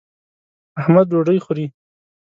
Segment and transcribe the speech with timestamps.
[0.79, 1.65] احمد ډوډۍ خوري.